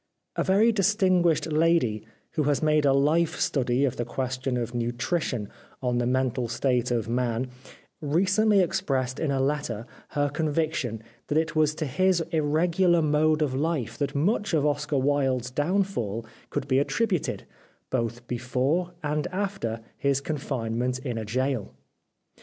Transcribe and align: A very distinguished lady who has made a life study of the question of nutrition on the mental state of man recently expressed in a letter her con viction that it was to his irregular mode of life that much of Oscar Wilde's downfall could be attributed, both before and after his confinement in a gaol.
A 0.35 0.43
very 0.43 0.71
distinguished 0.71 1.45
lady 1.53 2.03
who 2.31 2.45
has 2.45 2.63
made 2.63 2.85
a 2.85 2.91
life 2.91 3.39
study 3.39 3.85
of 3.85 3.97
the 3.97 4.03
question 4.03 4.57
of 4.57 4.73
nutrition 4.73 5.47
on 5.79 5.99
the 5.99 6.07
mental 6.07 6.47
state 6.47 6.89
of 6.89 7.07
man 7.07 7.49
recently 8.01 8.61
expressed 8.61 9.19
in 9.19 9.29
a 9.29 9.39
letter 9.39 9.85
her 10.17 10.27
con 10.27 10.51
viction 10.51 11.01
that 11.27 11.37
it 11.37 11.55
was 11.55 11.75
to 11.75 11.85
his 11.85 12.19
irregular 12.31 13.03
mode 13.03 13.43
of 13.43 13.53
life 13.53 13.95
that 13.99 14.15
much 14.15 14.55
of 14.55 14.65
Oscar 14.65 14.97
Wilde's 14.97 15.51
downfall 15.51 16.25
could 16.49 16.67
be 16.67 16.79
attributed, 16.79 17.45
both 17.91 18.25
before 18.27 18.93
and 19.03 19.27
after 19.27 19.81
his 19.99 20.19
confinement 20.19 20.97
in 20.97 21.19
a 21.19 21.25
gaol. 21.25 21.73